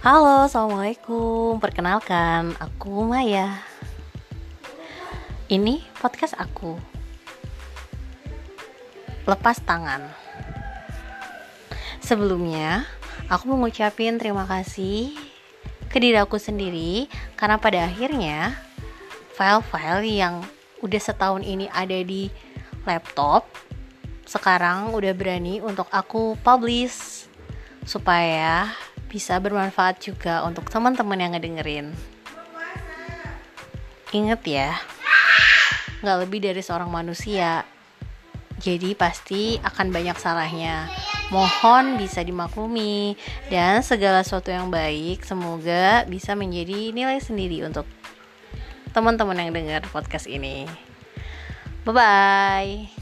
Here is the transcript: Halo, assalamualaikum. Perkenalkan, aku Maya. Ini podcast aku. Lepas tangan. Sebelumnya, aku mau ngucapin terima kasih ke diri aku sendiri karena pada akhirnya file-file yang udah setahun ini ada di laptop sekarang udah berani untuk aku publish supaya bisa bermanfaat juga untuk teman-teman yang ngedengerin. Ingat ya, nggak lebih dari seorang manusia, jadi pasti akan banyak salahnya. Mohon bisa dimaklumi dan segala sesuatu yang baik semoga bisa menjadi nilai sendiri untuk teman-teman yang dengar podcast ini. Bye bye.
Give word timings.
Halo, 0.00 0.48
assalamualaikum. 0.48 1.60
Perkenalkan, 1.60 2.56
aku 2.56 3.04
Maya. 3.04 3.60
Ini 5.44 5.84
podcast 6.00 6.32
aku. 6.40 6.72
Lepas 9.28 9.60
tangan. 9.60 10.08
Sebelumnya, 12.00 12.88
aku 13.28 13.52
mau 13.52 13.60
ngucapin 13.60 14.16
terima 14.16 14.48
kasih 14.48 15.12
ke 15.92 16.00
diri 16.00 16.16
aku 16.16 16.40
sendiri 16.40 17.04
karena 17.36 17.60
pada 17.60 17.84
akhirnya 17.84 18.56
file-file 19.36 20.08
yang 20.08 20.40
udah 20.80 20.96
setahun 20.96 21.44
ini 21.44 21.68
ada 21.76 22.00
di 22.00 22.32
laptop 22.88 23.44
sekarang 24.24 24.96
udah 24.96 25.12
berani 25.12 25.60
untuk 25.60 25.92
aku 25.92 26.40
publish 26.40 27.28
supaya 27.84 28.72
bisa 29.10 29.42
bermanfaat 29.42 29.98
juga 29.98 30.46
untuk 30.46 30.70
teman-teman 30.70 31.18
yang 31.18 31.34
ngedengerin. 31.34 31.90
Ingat 34.14 34.40
ya, 34.46 34.78
nggak 36.00 36.18
lebih 36.26 36.38
dari 36.38 36.62
seorang 36.62 36.90
manusia, 36.90 37.66
jadi 38.60 38.92
pasti 38.92 39.56
akan 39.58 39.88
banyak 39.90 40.16
salahnya. 40.20 40.86
Mohon 41.32 41.96
bisa 41.96 42.20
dimaklumi 42.20 43.14
dan 43.48 43.80
segala 43.86 44.20
sesuatu 44.20 44.50
yang 44.50 44.68
baik 44.68 45.22
semoga 45.22 46.04
bisa 46.04 46.34
menjadi 46.34 46.90
nilai 46.90 47.22
sendiri 47.22 47.62
untuk 47.64 47.86
teman-teman 48.92 49.38
yang 49.38 49.50
dengar 49.54 49.86
podcast 49.88 50.26
ini. 50.26 50.66
Bye 51.86 51.94
bye. 51.94 52.99